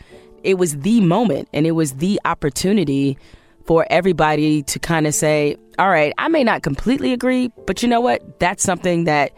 [0.43, 3.19] it was the moment and it was the opportunity
[3.67, 7.89] for everybody to kind of say, all right, I may not completely agree, but you
[7.89, 8.41] know what?
[8.41, 9.33] That's something that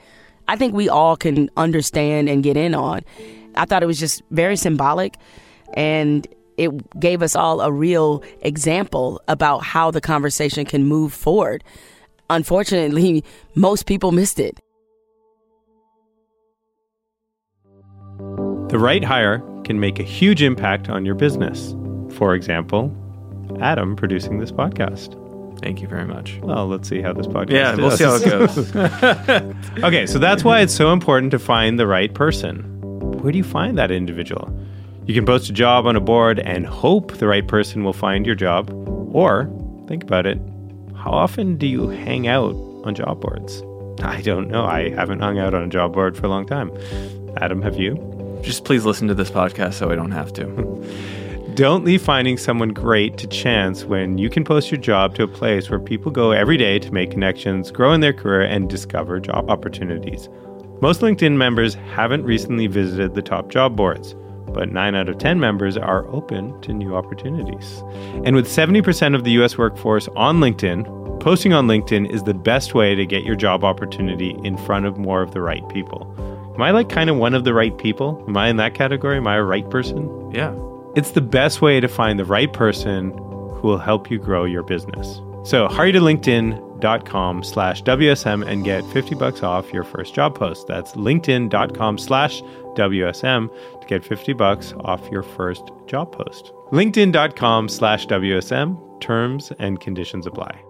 [0.47, 3.01] I think we all can understand and get in on.
[3.57, 5.17] I thought it was just very symbolic
[5.75, 11.65] and it gave us all a real example about how the conversation can move forward.
[12.29, 14.61] Unfortunately, most people missed it.
[18.69, 21.77] The right hire can make a huge impact on your business.
[22.17, 22.93] For example,
[23.61, 25.17] Adam producing this podcast.
[25.61, 26.41] Thank you very much.
[26.43, 28.75] Well, let's see how this podcast Yeah, we'll see how it goes.
[29.85, 32.65] okay, so that's why it's so important to find the right person.
[33.21, 34.53] Where do you find that individual?
[35.07, 38.27] You can post a job on a board and hope the right person will find
[38.27, 38.71] your job.
[39.13, 39.49] Or,
[39.87, 40.41] think about it,
[40.97, 43.63] how often do you hang out on job boards?
[44.03, 44.65] I don't know.
[44.65, 46.73] I haven't hung out on a job board for a long time.
[47.37, 48.20] Adam, have you?
[48.43, 50.47] Just please listen to this podcast so I don't have to.
[51.55, 55.29] Don't leave finding someone great to chance when you can post your job to a
[55.29, 59.19] place where people go every day to make connections, grow in their career, and discover
[59.21, 60.29] job opportunities.
[60.81, 64.15] Most LinkedIn members haven't recently visited the top job boards,
[64.55, 67.83] but 9 out of 10 members are open to new opportunities.
[68.25, 72.75] And with 70% of the US workforce on LinkedIn, posting on LinkedIn is the best
[72.75, 76.17] way to get your job opportunity in front of more of the right people.
[76.61, 78.23] Am I like kind of one of the right people?
[78.29, 79.17] Am I in that category?
[79.17, 80.31] Am I a right person?
[80.31, 80.55] Yeah.
[80.95, 84.63] It's the best way to find the right person who will help you grow your
[84.63, 85.23] business.
[85.45, 90.67] So hurry to linkedin.com slash WSM and get 50 bucks off your first job post.
[90.67, 92.43] That's linkedin.com slash
[92.77, 96.53] WSM to get 50 bucks off your first job post.
[96.73, 99.01] LinkedIn.com slash WSM.
[99.01, 100.61] Terms and conditions apply.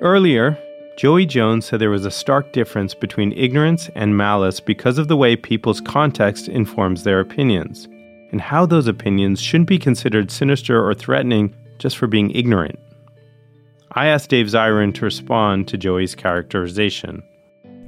[0.00, 0.58] Earlier,
[0.96, 5.16] Joey Jones said there was a stark difference between ignorance and malice because of the
[5.16, 7.88] way people's context informs their opinions,
[8.30, 12.78] and how those opinions shouldn't be considered sinister or threatening just for being ignorant.
[13.92, 17.24] I asked Dave Zirin to respond to Joey's characterization.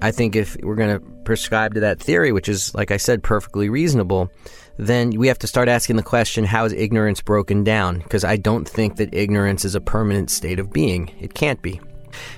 [0.03, 3.23] I think if we're going to prescribe to that theory, which is, like I said,
[3.23, 4.31] perfectly reasonable,
[4.79, 7.99] then we have to start asking the question how is ignorance broken down?
[7.99, 11.11] Because I don't think that ignorance is a permanent state of being.
[11.21, 11.81] It can't be.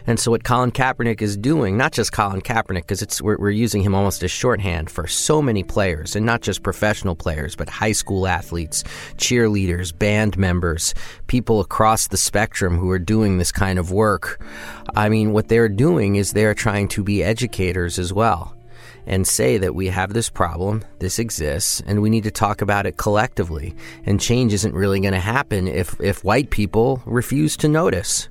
[0.07, 3.83] And so what Colin Kaepernick is doing, not just Colin Kaepernick, because we're, we're using
[3.83, 7.93] him almost as shorthand for so many players, and not just professional players, but high
[7.93, 8.85] school athletes,
[9.17, 10.95] cheerleaders, band members,
[11.27, 14.41] people across the spectrum who are doing this kind of work.
[14.95, 18.55] I mean, what they're doing is they're trying to be educators as well
[19.09, 22.85] and say that we have this problem, this exists, and we need to talk about
[22.85, 23.75] it collectively.
[24.05, 28.29] And change isn't really going to happen if, if white people refuse to notice.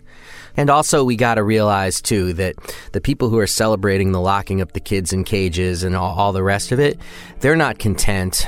[0.57, 2.55] And also, we got to realize, too, that
[2.91, 6.33] the people who are celebrating the locking up the kids in cages and all, all
[6.33, 6.99] the rest of it,
[7.39, 8.45] they're not content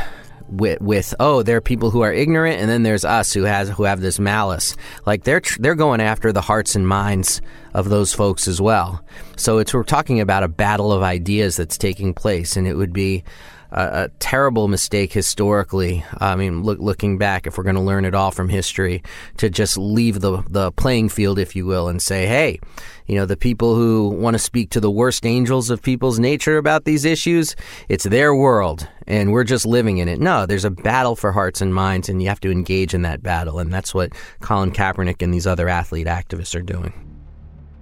[0.51, 3.69] with, with oh there are people who are ignorant and then there's us who has
[3.69, 4.75] who have this malice.
[5.05, 7.41] Like they're tr- they're going after the hearts and minds
[7.73, 9.03] of those folks as well.
[9.37, 12.93] So it's we're talking about a battle of ideas that's taking place and it would
[12.93, 13.23] be
[13.71, 16.03] a, a terrible mistake historically.
[16.17, 19.03] I mean, look, looking back, if we're going to learn it all from history,
[19.37, 22.59] to just leave the the playing field, if you will, and say, hey,
[23.05, 26.57] you know, the people who want to speak to the worst angels of people's nature
[26.57, 27.55] about these issues,
[27.87, 30.19] it's their world, and we're just living in it.
[30.19, 33.23] No, there's a battle for hearts and minds, and you have to engage in that
[33.23, 36.93] battle, and that's what Colin Kaepernick and these other athlete activists are doing.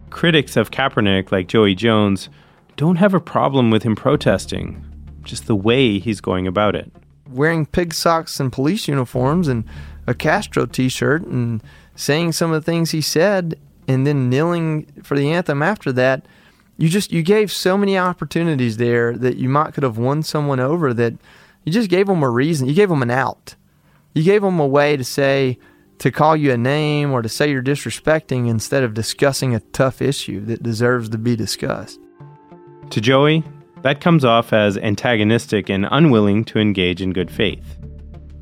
[0.09, 2.29] Critics of Kaepernick, like Joey Jones,
[2.77, 4.86] don't have a problem with him protesting
[5.27, 6.91] just the way he's going about it.
[7.29, 9.65] Wearing pig socks and police uniforms and
[10.07, 11.61] a Castro t shirt and
[11.95, 16.25] saying some of the things he said and then kneeling for the anthem after that.
[16.77, 20.59] You just you gave so many opportunities there that you might could have won someone
[20.59, 21.13] over that
[21.63, 22.67] you just gave them a reason.
[22.67, 23.55] You gave them an out.
[24.13, 25.59] You gave them a way to say,
[25.99, 30.01] to call you a name or to say you're disrespecting instead of discussing a tough
[30.01, 31.99] issue that deserves to be discussed.
[32.91, 33.43] To Joey,
[33.81, 37.77] that comes off as antagonistic and unwilling to engage in good faith.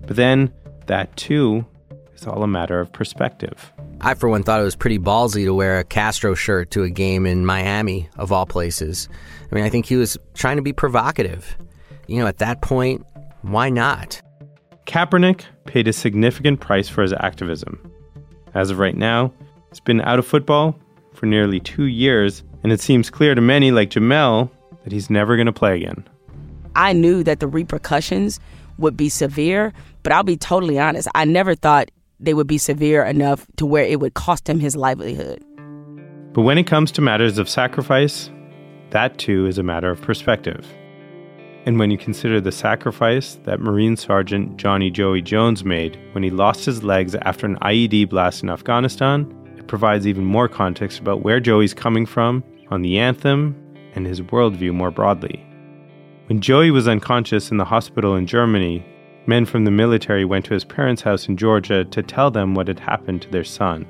[0.07, 0.53] But then,
[0.87, 1.65] that too
[2.13, 3.71] is all a matter of perspective.
[4.01, 6.89] I, for one, thought it was pretty ballsy to wear a Castro shirt to a
[6.89, 9.09] game in Miami, of all places.
[9.51, 11.57] I mean, I think he was trying to be provocative.
[12.07, 13.05] You know, at that point,
[13.41, 14.21] why not?
[14.85, 17.79] Kaepernick paid a significant price for his activism.
[18.53, 19.33] As of right now,
[19.69, 20.77] he's been out of football
[21.13, 24.49] for nearly two years, and it seems clear to many, like Jemele,
[24.85, 26.07] that he's never going to play again.
[26.75, 28.39] I knew that the repercussions
[28.77, 29.73] would be severe,
[30.03, 31.07] but I'll be totally honest.
[31.15, 34.75] I never thought they would be severe enough to where it would cost him his
[34.75, 35.43] livelihood.
[36.33, 38.29] But when it comes to matters of sacrifice,
[38.91, 40.67] that too is a matter of perspective.
[41.65, 46.29] And when you consider the sacrifice that Marine Sergeant Johnny Joey Jones made when he
[46.29, 51.23] lost his legs after an IED blast in Afghanistan, it provides even more context about
[51.23, 53.55] where Joey's coming from on the anthem
[53.95, 55.45] and his worldview more broadly.
[56.27, 58.85] When Joey was unconscious in the hospital in Germany,
[59.27, 62.67] men from the military went to his parents' house in Georgia to tell them what
[62.67, 63.85] had happened to their son.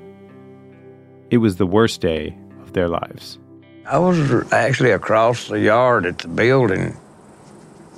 [1.30, 3.40] It was the worst day of their lives.
[3.86, 6.96] I was actually across the yard at the building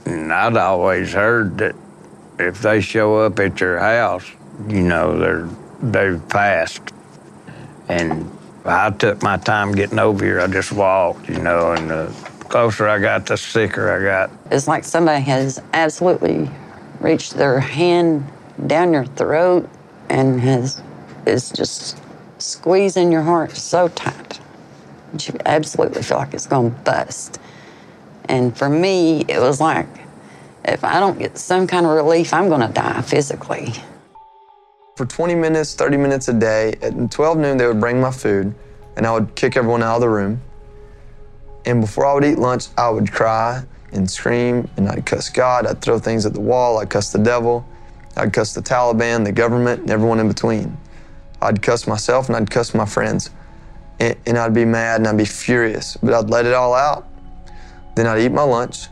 [0.07, 1.75] and I'd always heard that
[2.39, 4.25] if they show up at your house,
[4.69, 5.49] you know, they're
[5.81, 6.93] they've passed.
[7.89, 8.31] And
[8.67, 10.39] I took my time getting over here.
[10.39, 12.07] I just walked, you know, and the
[12.49, 14.31] closer I got, the sicker I got.
[14.51, 16.49] It's like somebody has absolutely
[16.99, 18.25] reached their hand
[18.65, 19.69] down your throat
[20.09, 20.81] and has
[21.25, 22.01] is just
[22.37, 24.39] squeezing your heart so tight.
[25.19, 27.39] You absolutely feel like it's going to bust.
[28.25, 29.87] And for me, it was like,
[30.65, 33.73] if I don't get some kind of relief, I'm going to die physically.
[34.97, 38.55] For 20 minutes, 30 minutes a day, at 12 noon, they would bring my food,
[38.95, 40.41] and I would kick everyone out of the room.
[41.67, 45.67] And before I would eat lunch, I would cry and scream, and I'd cuss God.
[45.67, 46.79] I'd throw things at the wall.
[46.79, 47.63] I'd cuss the devil.
[48.15, 50.75] I'd cuss the Taliban, the government, and everyone in between.
[51.43, 53.29] I'd cuss myself, and I'd cuss my friends.
[53.99, 57.07] And, and I'd be mad, and I'd be furious, but I'd let it all out.
[57.95, 58.87] Then I'd eat my lunch,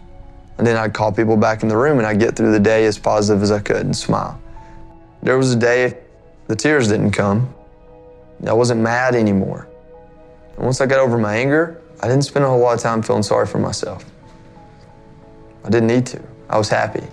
[0.59, 2.85] and then I'd call people back in the room, and I'd get through the day
[2.85, 4.39] as positive as I could and smile.
[5.25, 5.97] There was a day
[6.45, 7.51] the tears didn't come.
[8.45, 9.67] I wasn't mad anymore.
[10.55, 13.01] And once I got over my anger, I didn't spend a whole lot of time
[13.01, 14.05] feeling sorry for myself.
[15.63, 16.21] I didn't need to.
[16.47, 17.03] I was happy.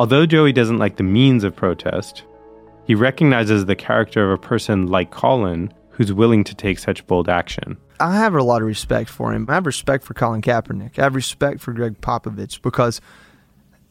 [0.00, 2.22] Although Joey doesn't like the means of protest,
[2.86, 7.28] he recognizes the character of a person like Colin who's willing to take such bold
[7.28, 7.76] action.
[8.00, 9.44] I have a lot of respect for him.
[9.50, 10.98] I have respect for Colin Kaepernick.
[10.98, 13.02] I have respect for Gregg Popovich because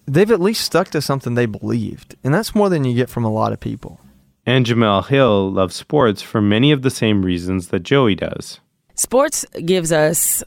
[0.08, 2.16] they've at least stuck to something they believed.
[2.24, 4.00] And that's more than you get from a lot of people.
[4.46, 8.60] And Jemele Hill loves sports for many of the same reasons that Joey does.
[8.94, 10.44] Sports gives us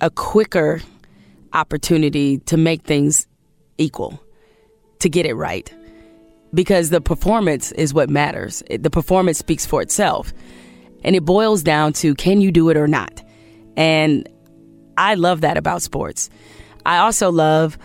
[0.00, 0.82] a quicker
[1.52, 3.26] opportunity to make things
[3.78, 4.20] equal,
[4.98, 5.72] to get it right.
[6.52, 8.62] Because the performance is what matters.
[8.68, 10.32] The performance speaks for itself.
[11.04, 13.22] And it boils down to can you do it or not?
[13.76, 14.28] And
[14.96, 16.30] I love that about sports.
[16.84, 17.78] I also love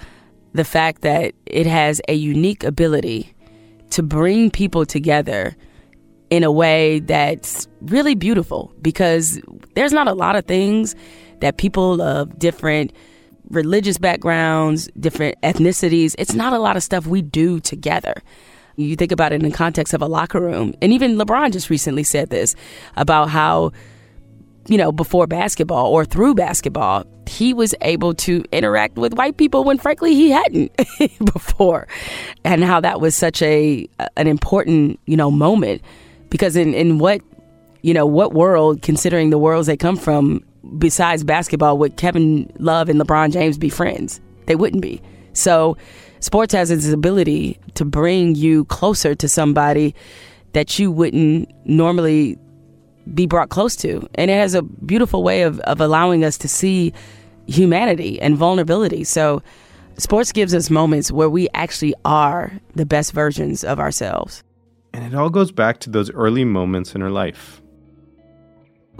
[0.53, 3.33] the fact that it has a unique ability
[3.91, 5.55] to bring people together
[6.29, 9.39] in a way that's really beautiful because
[9.75, 10.95] there's not a lot of things
[11.41, 12.93] that people of different
[13.49, 18.21] religious backgrounds, different ethnicities, it's not a lot of stuff we do together.
[18.77, 20.73] You think about it in the context of a locker room.
[20.81, 22.55] And even LeBron just recently said this
[22.95, 23.73] about how,
[24.67, 29.63] you know, before basketball or through basketball, he was able to interact with white people
[29.63, 30.71] when frankly he hadn't
[31.33, 31.87] before.
[32.43, 33.87] And how that was such a
[34.17, 35.81] an important, you know, moment.
[36.29, 37.21] Because in, in what
[37.81, 40.43] you know, what world, considering the worlds they come from,
[40.77, 44.21] besides basketball, would Kevin Love and LeBron James be friends?
[44.45, 45.01] They wouldn't be.
[45.33, 45.77] So
[46.19, 49.95] sports has its ability to bring you closer to somebody
[50.53, 52.37] that you wouldn't normally
[53.13, 54.07] be brought close to.
[54.15, 56.93] And it has a beautiful way of, of allowing us to see
[57.47, 59.03] humanity and vulnerability.
[59.03, 59.41] So
[59.97, 64.43] sports gives us moments where we actually are the best versions of ourselves.
[64.93, 67.61] And it all goes back to those early moments in her life.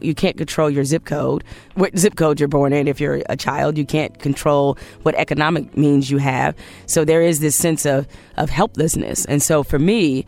[0.02, 1.44] You can't control your zip code,
[1.76, 3.78] what zip code you're born in if you're a child.
[3.78, 6.56] You can't control what economic means you have.
[6.88, 9.26] So there is this sense of, of helplessness.
[9.26, 10.26] And so for me,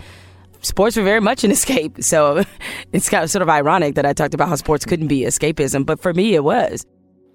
[0.63, 2.01] sports were very much an escape.
[2.03, 2.43] So
[2.91, 5.85] it's kind of sort of ironic that I talked about how sports couldn't be escapism,
[5.85, 6.85] but for me it was.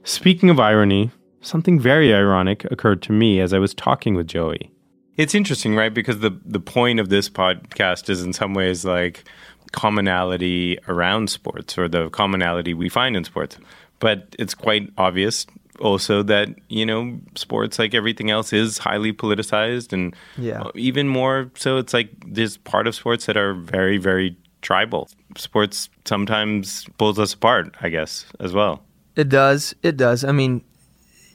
[0.03, 1.11] Speaking of irony,
[1.41, 4.73] something very ironic occurred to me as I was talking with Joey.
[5.17, 5.93] It's interesting, right?
[5.93, 9.25] Because the the point of this podcast is in some ways like
[9.73, 13.59] commonality around sports or the commonality we find in sports.
[13.99, 15.45] But it's quite obvious
[15.81, 20.65] also that, you know, sports like everything else is highly politicized and Yeah.
[20.75, 25.09] even more so it's like there's part of sports that are very very tribal.
[25.37, 28.83] Sports sometimes pulls us apart, I guess, as well.
[29.15, 29.75] It does.
[29.83, 30.25] It does.
[30.25, 30.63] I mean,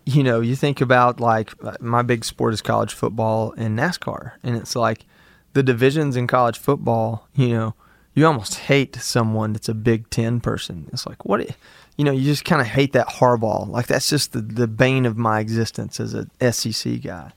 [0.05, 4.55] you know, you think about like my big sport is college football and NASCAR, and
[4.57, 5.05] it's like
[5.53, 7.27] the divisions in college football.
[7.35, 7.75] You know,
[8.13, 10.89] you almost hate someone that's a Big Ten person.
[10.91, 11.47] It's like what,
[11.97, 13.67] you know, you just kind of hate that Harbaugh.
[13.67, 17.31] Like that's just the the bane of my existence as a SEC guy.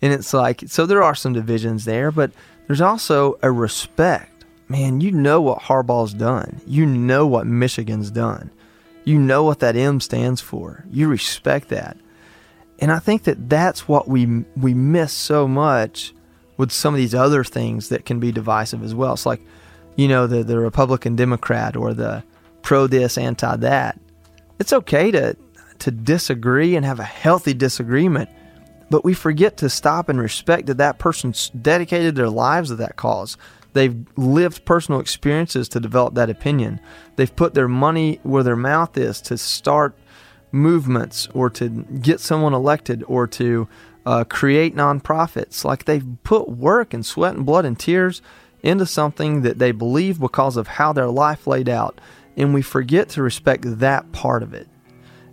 [0.00, 2.32] And it's like so there are some divisions there, but
[2.66, 4.44] there's also a respect.
[4.68, 6.60] Man, you know what Harbaugh's done.
[6.66, 8.50] You know what Michigan's done.
[9.04, 10.84] You know what that M stands for.
[10.90, 11.96] You respect that.
[12.78, 16.12] And I think that that's what we we miss so much
[16.56, 19.12] with some of these other things that can be divisive as well.
[19.12, 19.42] It's like,
[19.94, 22.24] you know, the the Republican Democrat or the
[22.62, 23.98] pro this anti that.
[24.58, 25.36] It's okay to
[25.80, 28.30] to disagree and have a healthy disagreement,
[28.88, 32.96] but we forget to stop and respect that that person's dedicated their lives to that
[32.96, 33.36] cause.
[33.72, 36.78] They've lived personal experiences to develop that opinion.
[37.16, 39.98] They've put their money where their mouth is to start
[40.52, 43.66] movements or to get someone elected or to
[44.04, 45.64] uh, create nonprofits.
[45.64, 48.20] Like they've put work and sweat and blood and tears
[48.62, 52.00] into something that they believe because of how their life laid out.
[52.36, 54.68] And we forget to respect that part of it.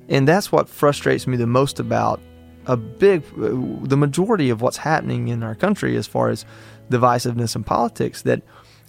[0.10, 2.20] And that's what frustrates me the most about
[2.66, 6.45] a big, the majority of what's happening in our country as far as
[6.89, 8.41] divisiveness in politics, that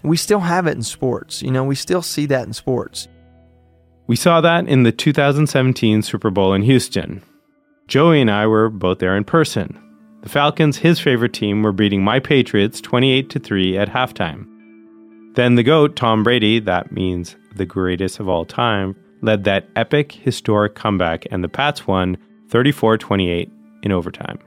[0.02, 1.42] we still have it in sports.
[1.42, 3.08] You know, we still see that in sports.
[4.06, 7.22] We saw that in the 2017 Super Bowl in Houston.
[7.86, 9.78] Joey and I were both there in person.
[10.22, 14.46] The Falcons, his favorite team, were beating my Patriots 28 to 3 at halftime.
[15.34, 20.12] Then the GOAT, Tom Brady, that means the greatest of all time, led that epic
[20.12, 22.16] historic comeback and the Pats won
[22.48, 23.50] 34-28
[23.82, 24.38] in overtime.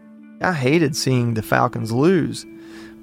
[0.41, 2.45] I hated seeing the Falcons lose.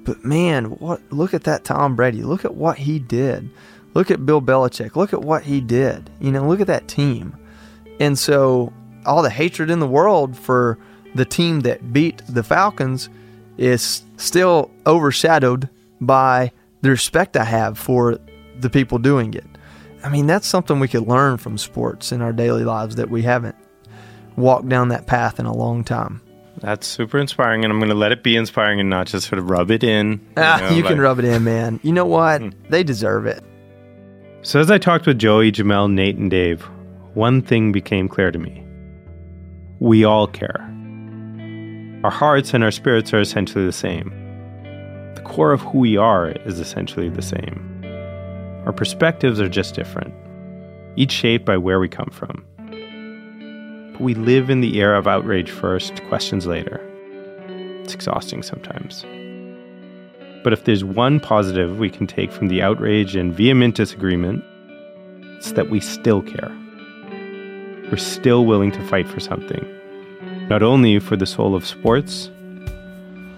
[0.03, 2.23] But man, what look at that Tom Brady.
[2.23, 3.49] Look at what he did.
[3.93, 4.95] Look at Bill Belichick.
[4.95, 6.09] Look at what he did.
[6.19, 7.37] You know, look at that team.
[7.99, 8.73] And so
[9.05, 10.77] all the hatred in the world for
[11.13, 13.09] the team that beat the Falcons
[13.57, 18.17] is still overshadowed by the respect I have for
[18.59, 19.45] the people doing it.
[20.03, 23.21] I mean, that's something we could learn from sports in our daily lives that we
[23.21, 23.55] haven't
[24.35, 26.21] walked down that path in a long time.
[26.57, 29.39] That's super inspiring, and I'm going to let it be inspiring and not just sort
[29.39, 30.19] of rub it in.
[30.37, 31.79] Ah, know, you can rub it in, man.
[31.83, 32.41] You know what?
[32.69, 33.43] They deserve it.
[34.43, 36.61] So, as I talked with Joey, Jemele, Nate, and Dave,
[37.13, 38.63] one thing became clear to me.
[39.79, 40.67] We all care.
[42.03, 44.09] Our hearts and our spirits are essentially the same.
[45.15, 47.70] The core of who we are is essentially the same.
[48.65, 50.13] Our perspectives are just different,
[50.95, 52.45] each shaped by where we come from.
[53.93, 56.79] But we live in the era of outrage first, questions later.
[57.83, 59.03] It's exhausting sometimes.
[60.43, 64.43] But if there's one positive we can take from the outrage and vehement disagreement,
[65.37, 66.55] it's that we still care.
[67.89, 69.65] We're still willing to fight for something,
[70.47, 72.29] not only for the soul of sports,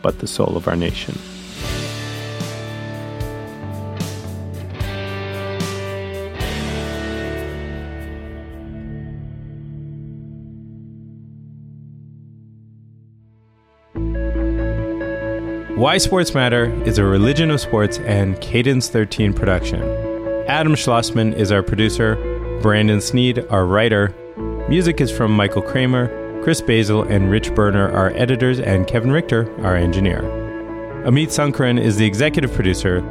[0.01, 1.17] but the soul of our nation.
[15.75, 19.81] Why Sports Matter is a Religion of Sports and Cadence 13 production.
[20.47, 22.15] Adam Schlossman is our producer,
[22.61, 24.15] Brandon Sneed, our writer.
[24.67, 29.47] Music is from Michael Kramer, Chris Basil, and Rich Berner, our editors, and Kevin Richter,
[29.63, 30.21] our engineer.
[31.05, 33.01] Amit Sankaran is the executive producer,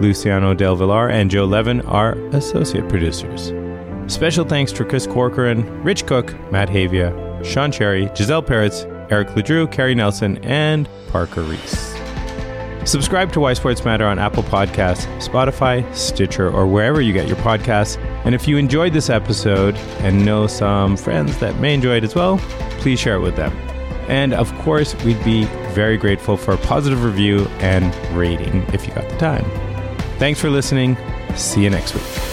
[0.00, 3.52] Luciano Del Villar and Joe Levin are associate producers.
[4.12, 9.70] Special thanks to Chris Corcoran, Rich Cook, Matt Havia, Sean Cherry, Giselle Peretz, Eric Ledrew,
[9.70, 11.92] Carrie Nelson, and Parker Reese.
[12.86, 17.36] Subscribe to Why Sports Matter on Apple Podcasts, Spotify, Stitcher, or wherever you get your
[17.36, 17.98] podcasts.
[18.24, 22.14] And if you enjoyed this episode and know some friends that may enjoy it as
[22.14, 22.38] well,
[22.80, 23.52] please share it with them.
[24.08, 25.44] And of course, we'd be
[25.74, 29.44] very grateful for a positive review and rating if you got the time.
[30.18, 30.96] Thanks for listening.
[31.36, 32.31] See you next week.